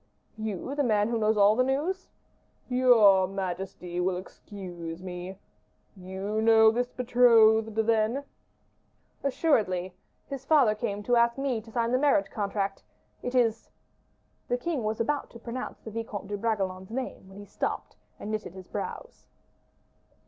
[0.39, 2.09] "You, the man who knows all the news?"
[2.67, 5.37] "Your majesty will excuse me.
[5.95, 8.23] You know this betrothed, then?"
[9.23, 9.93] "Assuredly!
[10.27, 12.81] his father came to ask me to sign the marriage contract:
[13.21, 13.69] it is"
[14.49, 18.31] The king was about to pronounce the Vicomte de Bragelonne's name, when he stopped, and
[18.31, 19.27] knitted his brows.